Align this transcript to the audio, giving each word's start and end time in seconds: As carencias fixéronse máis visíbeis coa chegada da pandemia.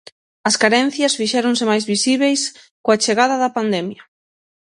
As 0.49 0.55
carencias 0.63 1.17
fixéronse 1.19 1.63
máis 1.71 1.83
visíbeis 1.93 2.41
coa 2.83 3.01
chegada 3.05 3.35
da 3.43 3.53
pandemia. 3.57 4.01